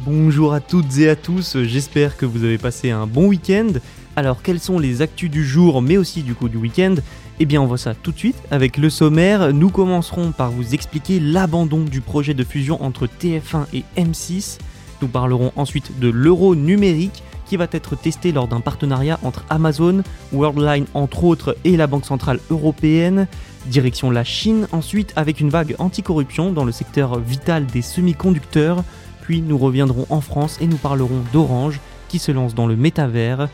[0.00, 3.68] Bonjour à toutes et à tous, j'espère que vous avez passé un bon week-end.
[4.16, 6.96] Alors quelles sont les actus du jour mais aussi du coup du week-end?
[7.38, 9.54] Eh bien on voit ça tout de suite avec le sommaire.
[9.54, 14.58] Nous commencerons par vous expliquer l'abandon du projet de fusion entre TF1 et M6.
[15.00, 20.02] Nous parlerons ensuite de l'euro numérique qui va être testé lors d'un partenariat entre Amazon,
[20.32, 23.28] Worldline entre autres et la Banque Centrale Européenne.
[23.66, 28.82] Direction la Chine ensuite avec une vague anticorruption dans le secteur vital des semi-conducteurs.
[29.24, 33.48] Puis nous reviendrons en France et nous parlerons d'Orange qui se lance dans le métavers.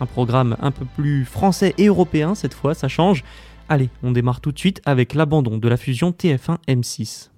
[0.00, 3.22] Un programme un peu plus français et européen cette fois, ça change.
[3.68, 7.28] Allez, on démarre tout de suite avec l'abandon de la fusion TF1-M6.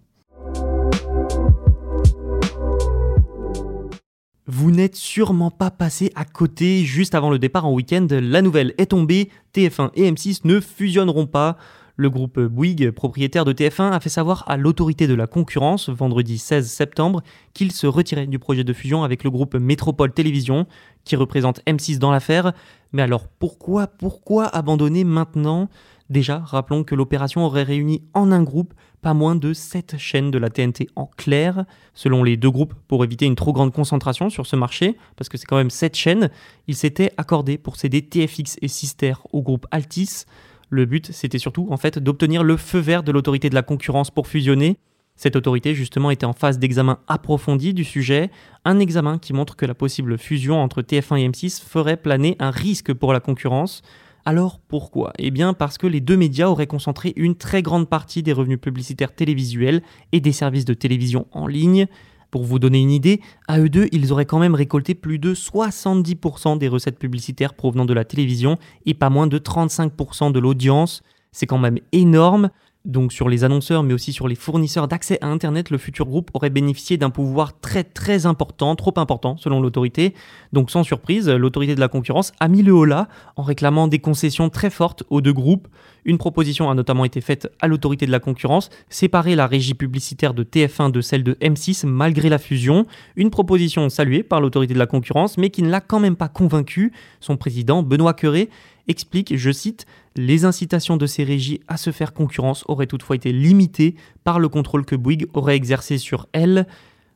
[4.47, 8.07] Vous n'êtes sûrement pas passé à côté juste avant le départ en week-end.
[8.11, 11.57] La nouvelle est tombée, TF1 et M6 ne fusionneront pas.
[12.03, 16.37] Le groupe Bouygues, propriétaire de TF1, a fait savoir à l'autorité de la concurrence vendredi
[16.37, 17.23] 16 septembre
[17.55, 20.67] qu'il se retirait du projet de fusion avec le groupe Métropole Télévision,
[21.05, 22.55] qui représente M6 dans l'affaire.
[22.91, 25.69] Mais alors pourquoi, pourquoi abandonner maintenant?
[26.11, 30.39] Déjà, rappelons que l'opération aurait réuni en un groupe pas moins de 7 chaînes de
[30.39, 31.65] la TNT en clair,
[31.95, 35.39] selon les deux groupes, pour éviter une trop grande concentration sur ce marché, parce que
[35.39, 36.31] c'est quand même 7 chaînes,
[36.67, 40.25] ils s'étaient accordés pour céder TFX et Sister au groupe Altis.
[40.73, 44.11] Le but, c'était surtout en fait d'obtenir le feu vert de l'autorité de la concurrence
[44.11, 44.79] pour fusionner.
[45.17, 48.31] Cette autorité justement était en phase d'examen approfondi du sujet,
[48.65, 52.51] un examen qui montre que la possible fusion entre TF1 et M6 ferait planer un
[52.51, 53.83] risque pour la concurrence.
[54.25, 55.13] Alors pourquoi?
[55.19, 58.59] Eh bien parce que les deux médias auraient concentré une très grande partie des revenus
[58.59, 61.87] publicitaires télévisuels et des services de télévision en ligne.
[62.33, 65.35] Pour vous donner une idée, à eux deux, ils auraient quand même récolté plus de
[65.35, 68.57] 70% des recettes publicitaires provenant de la télévision
[68.87, 71.03] et pas moins de 35% de l'audience.
[71.31, 72.49] C'est quand même énorme.
[72.85, 76.31] Donc sur les annonceurs mais aussi sur les fournisseurs d'accès à Internet, le futur groupe
[76.35, 80.15] aurait bénéficié d'un pouvoir très très important, trop important selon l'autorité.
[80.53, 84.01] Donc sans surprise, l'autorité de la concurrence a mis le haut là en réclamant des
[84.01, 85.69] concessions très fortes aux deux groupes.
[86.05, 90.35] Une proposition a notamment été faite à l'autorité de la concurrence, séparer la régie publicitaire
[90.35, 92.87] de TF1 de celle de M6 malgré la fusion.
[93.15, 96.29] Une proposition saluée par l'autorité de la concurrence mais qui ne l'a quand même pas
[96.29, 96.93] convaincu.
[97.21, 98.51] Son président, Benoît Queré,
[98.89, 103.33] explique, je cite, Les incitations de ces régies à se faire concurrence auraient toutefois été
[103.33, 103.95] limitées
[104.25, 106.67] par le contrôle que Bouygues aurait exercé sur elles.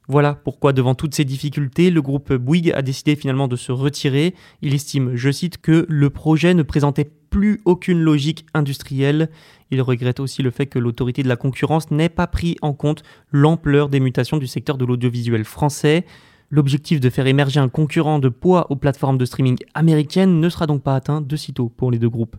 [0.08, 4.34] Voilà pourquoi, devant toutes ces difficultés, le groupe Bouygues a décidé finalement de se retirer.
[4.62, 9.30] Il estime, je cite, que le projet ne présentait plus aucune logique industrielle.
[9.72, 13.02] Il regrette aussi le fait que l'autorité de la concurrence n'ait pas pris en compte
[13.32, 16.06] l'ampleur des mutations du secteur de l'audiovisuel français.
[16.50, 20.66] L'objectif de faire émerger un concurrent de poids aux plateformes de streaming américaines ne sera
[20.66, 22.36] donc pas atteint de sitôt pour les deux groupes.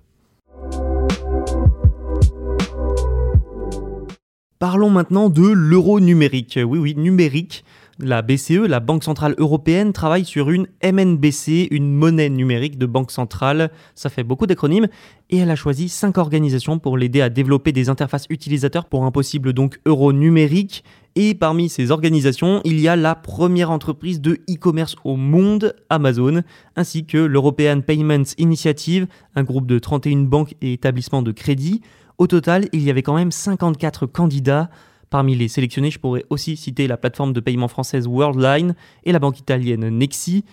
[4.60, 6.58] Parlons maintenant de l'euro numérique.
[6.64, 7.64] Oui, oui, numérique.
[8.00, 13.12] La BCE, la Banque Centrale Européenne, travaille sur une MNBC, une monnaie numérique de banque
[13.12, 13.72] centrale.
[13.94, 14.88] Ça fait beaucoup d'acronymes.
[15.30, 19.12] Et elle a choisi cinq organisations pour l'aider à développer des interfaces utilisateurs pour un
[19.12, 20.84] possible donc euro numérique.
[21.20, 26.44] Et parmi ces organisations, il y a la première entreprise de e-commerce au monde, Amazon,
[26.76, 31.82] ainsi que l'European Payments Initiative, un groupe de 31 banques et établissements de crédit.
[32.20, 34.70] Au total, il y avait quand même 54 candidats.
[35.10, 39.18] Parmi les sélectionnés, je pourrais aussi citer la plateforme de paiement française Worldline et la
[39.18, 40.46] banque italienne Nexi.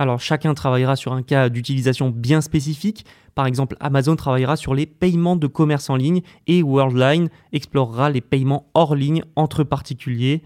[0.00, 3.04] Alors chacun travaillera sur un cas d'utilisation bien spécifique.
[3.34, 8.22] Par exemple, Amazon travaillera sur les paiements de commerce en ligne et Worldline explorera les
[8.22, 10.40] paiements hors ligne entre particuliers.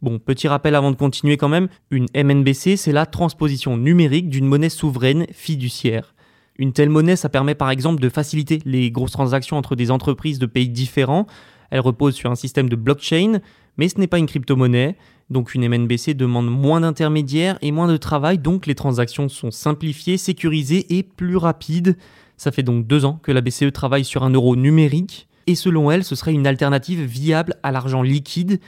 [0.00, 4.46] Bon, petit rappel avant de continuer quand même, une MNBC, c'est la transposition numérique d'une
[4.46, 6.14] monnaie souveraine fiduciaire.
[6.54, 10.38] Une telle monnaie, ça permet par exemple de faciliter les grosses transactions entre des entreprises
[10.38, 11.26] de pays différents.
[11.70, 13.40] Elle repose sur un système de blockchain,
[13.76, 14.96] Mais ce n'est pas une crypto-monnaie,
[15.30, 20.16] donc une MNBC demande moins d'intermédiaires et moins de travail, donc les transactions sont simplifiées,
[20.16, 21.96] sécurisées et plus rapides.
[22.36, 25.90] Ça fait donc deux ans que la BCE travaille sur un euro numérique, et selon
[25.90, 28.60] elle, ce serait une alternative viable à l'argent liquide.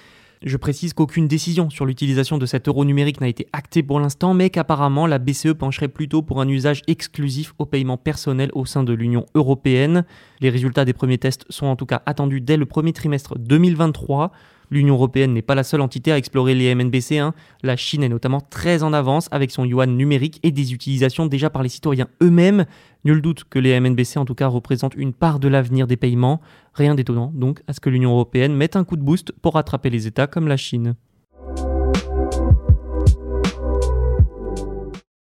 [0.44, 4.34] Je précise qu'aucune décision sur l'utilisation de cet euro numérique n'a été actée pour l'instant,
[4.34, 8.82] mais qu'apparemment la BCE pencherait plutôt pour un usage exclusif au paiement personnel au sein
[8.82, 10.04] de l'Union européenne.
[10.40, 14.32] Les résultats des premiers tests sont en tout cas attendus dès le premier trimestre 2023.
[14.72, 17.18] L'Union européenne n'est pas la seule entité à explorer les MNBC.
[17.18, 17.34] Hein.
[17.62, 21.50] La Chine est notamment très en avance avec son yuan numérique et des utilisations déjà
[21.50, 22.64] par les citoyens eux-mêmes.
[23.04, 26.40] Nul doute que les MNBC en tout cas représentent une part de l'avenir des paiements.
[26.72, 29.90] Rien d'étonnant donc à ce que l'Union européenne mette un coup de boost pour rattraper
[29.90, 30.94] les États comme la Chine.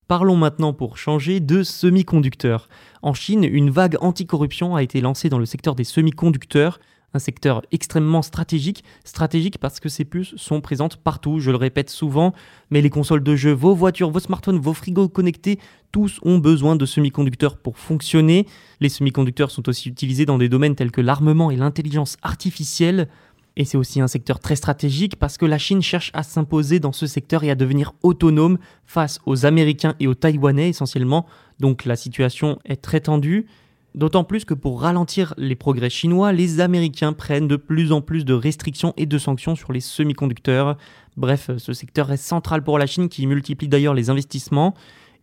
[0.09, 2.69] Parlons maintenant pour changer de semi-conducteurs.
[3.03, 6.81] En Chine, une vague anticorruption a été lancée dans le secteur des semi-conducteurs
[7.15, 11.91] un secteur extrêmement stratégique, stratégique parce que ces puces sont présentes partout, je le répète
[11.91, 12.35] souvent,
[12.71, 15.59] mais les consoles de jeux, vos voitures, vos smartphones, vos frigos connectés,
[15.91, 18.47] tous ont besoin de semi-conducteurs pour fonctionner.
[18.81, 23.09] Les semi-conducteurs sont aussi utilisés dans des domaines tels que l'armement et l'intelligence artificielle.
[23.57, 26.93] Et c'est aussi un secteur très stratégique parce que la Chine cherche à s'imposer dans
[26.93, 31.27] ce secteur et à devenir autonome face aux Américains et aux Taïwanais essentiellement.
[31.59, 33.47] Donc la situation est très tendue.
[33.95, 38.25] D'autant plus que pour ralentir les progrès chinois, les Américains prennent de plus en plus
[38.25, 40.77] de restrictions et de sanctions sur les semi-conducteurs.
[41.17, 44.75] Bref, ce secteur est central pour la Chine qui multiplie d'ailleurs les investissements.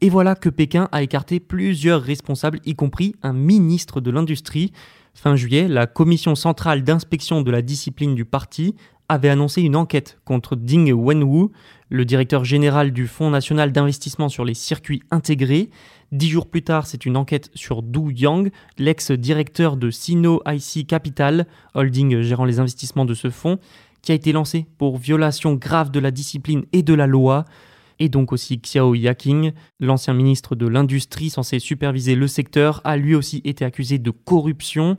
[0.02, 4.74] Et voilà que Pékin a écarté plusieurs responsables, y compris un ministre de l'Industrie.
[5.14, 8.76] Fin juillet, la Commission centrale d'inspection de la discipline du parti
[9.10, 11.50] avait annoncé une enquête contre Ding Wenwu,
[11.90, 15.70] le directeur général du Fonds national d'investissement sur les circuits intégrés.
[16.12, 21.48] Dix jours plus tard, c'est une enquête sur Du Yang, l'ex-directeur de Sino IC Capital,
[21.74, 23.60] holding gérant les investissements de ce fonds,
[24.02, 27.46] qui a été lancée pour violation grave de la discipline et de la loi.
[28.00, 33.16] Et donc aussi Xiao Yaking, l'ancien ministre de l'Industrie censé superviser le secteur, a lui
[33.16, 34.98] aussi été accusé de corruption.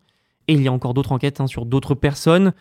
[0.48, 2.52] Et il y a encore d'autres enquêtes hein, sur d'autres personnes.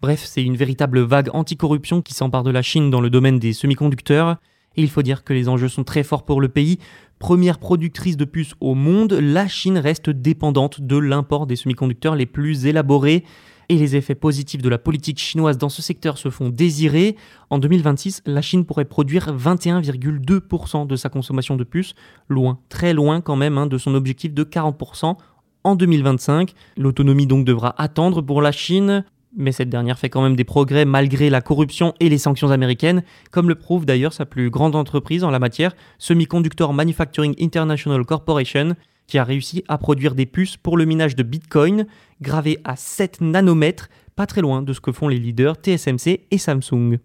[0.00, 3.52] Bref, c'est une véritable vague anticorruption qui s'empare de la Chine dans le domaine des
[3.52, 4.36] semi-conducteurs.
[4.76, 6.78] Et il faut dire que les enjeux sont très forts pour le pays.
[7.18, 12.26] Première productrice de puces au monde, la Chine reste dépendante de l'import des semi-conducteurs les
[12.26, 13.24] plus élaborés.
[13.68, 17.16] Et les effets positifs de la politique chinoise dans ce secteur se font désirer.
[17.50, 21.94] En 2026, la Chine pourrait produire 21,2% de sa consommation de puces,
[22.28, 25.16] loin, très loin quand même hein, de son objectif de 40%
[25.64, 26.52] en 2025.
[26.76, 29.04] L'autonomie donc devra attendre pour la Chine
[29.38, 33.02] mais cette dernière fait quand même des progrès malgré la corruption et les sanctions américaines,
[33.30, 38.74] comme le prouve d'ailleurs sa plus grande entreprise en la matière, Semiconductor Manufacturing International Corporation,
[39.06, 41.86] qui a réussi à produire des puces pour le minage de Bitcoin
[42.20, 46.38] gravées à 7 nanomètres, pas très loin de ce que font les leaders TSMC et
[46.38, 46.98] Samsung.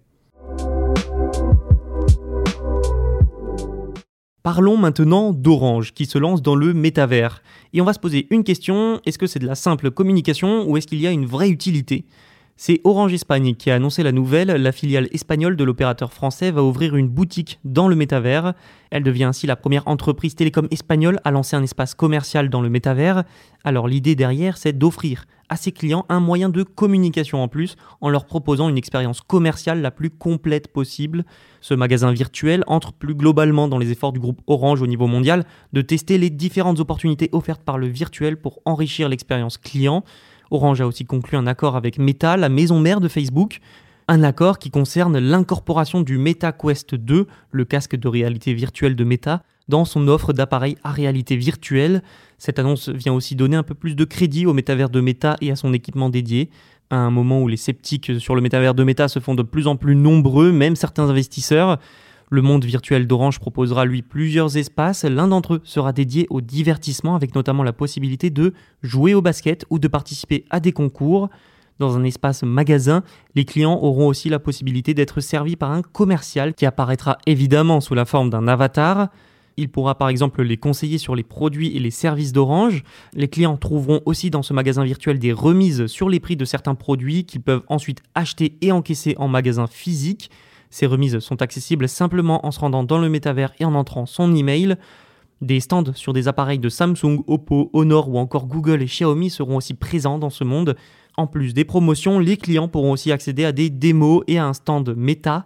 [4.44, 7.42] Parlons maintenant d'Orange qui se lance dans le métavers.
[7.72, 10.75] Et on va se poser une question, est-ce que c'est de la simple communication ou
[10.75, 12.04] est-ce qu'il y a une vraie utilité?
[12.57, 14.50] C'est Orange Espagne qui a annoncé la nouvelle.
[14.50, 18.54] La filiale espagnole de l'opérateur français va ouvrir une boutique dans le métavers.
[18.92, 22.69] Elle devient ainsi la première entreprise télécom espagnole à lancer un espace commercial dans le
[22.69, 23.24] métavers.
[23.63, 28.09] Alors l'idée derrière, c'est d'offrir à ses clients un moyen de communication en plus en
[28.09, 31.25] leur proposant une expérience commerciale la plus complète possible.
[31.61, 35.45] Ce magasin virtuel entre plus globalement dans les efforts du groupe Orange au niveau mondial
[35.72, 40.03] de tester les différentes opportunités offertes par le virtuel pour enrichir l'expérience client.
[40.50, 43.60] Orange a aussi conclu un accord avec Meta, la maison mère de Facebook.
[44.07, 49.03] Un accord qui concerne l'incorporation du Meta Quest 2, le casque de réalité virtuelle de
[49.03, 52.03] Meta, dans son offre d'appareils à réalité virtuelle.
[52.38, 55.51] Cette annonce vient aussi donner un peu plus de crédit au métavers de Meta et
[55.51, 56.50] à son équipement dédié.
[56.89, 59.67] À un moment où les sceptiques sur le métavers de Meta se font de plus
[59.67, 61.79] en plus nombreux, même certains investisseurs,
[62.29, 65.03] le monde virtuel d'Orange proposera lui plusieurs espaces.
[65.03, 69.65] L'un d'entre eux sera dédié au divertissement avec notamment la possibilité de jouer au basket
[69.70, 71.29] ou de participer à des concours.
[71.79, 73.03] Dans un espace magasin,
[73.36, 77.93] les clients auront aussi la possibilité d'être servis par un commercial qui apparaîtra évidemment sous
[77.96, 79.10] la forme d'un avatar.
[79.57, 82.83] Il pourra par exemple les conseiller sur les produits et les services d'Orange.
[83.13, 86.75] Les clients trouveront aussi dans ce magasin virtuel des remises sur les prix de certains
[86.75, 90.31] produits qu'ils peuvent ensuite acheter et encaisser en magasin physique.
[90.72, 94.33] Ces remises sont accessibles simplement en se rendant dans le métavers et en entrant son
[94.33, 94.75] email.
[95.39, 99.57] Des stands sur des appareils de Samsung, Oppo, Honor ou encore Google et Xiaomi seront
[99.57, 100.75] aussi présents dans ce monde.
[101.15, 104.53] En plus des promotions, les clients pourront aussi accéder à des démos et à un
[104.53, 105.45] stand méta.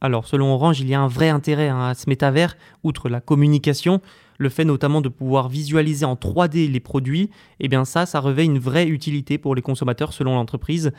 [0.00, 3.20] Alors selon Orange, il y a un vrai intérêt hein, à ce métavers, outre la
[3.20, 4.00] communication,
[4.38, 8.44] le fait notamment de pouvoir visualiser en 3D les produits, eh bien ça, ça revêt
[8.44, 10.92] une vraie utilité pour les consommateurs selon l'entreprise.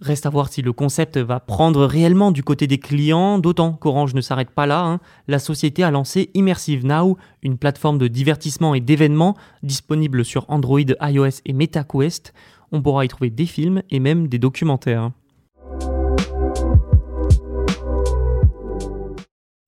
[0.00, 4.14] Reste à voir si le concept va prendre réellement du côté des clients, d'autant qu'Orange
[4.14, 4.84] ne s'arrête pas là.
[4.84, 5.00] Hein.
[5.28, 10.80] La société a lancé Immersive Now, une plateforme de divertissement et d'événements disponible sur Android,
[10.80, 12.34] iOS et MetaQuest.
[12.72, 15.12] On pourra y trouver des films et même des documentaires.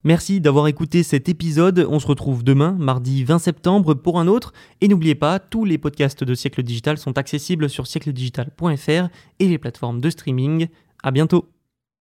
[0.06, 1.84] Merci d'avoir écouté cet épisode.
[1.90, 4.52] On se retrouve demain, mardi 20 septembre, pour un autre.
[4.80, 9.08] Et n'oubliez pas, tous les podcasts de Siècle Digital sont accessibles sur siècledigital.fr
[9.40, 10.68] et les plateformes de streaming.
[11.02, 11.48] À bientôt!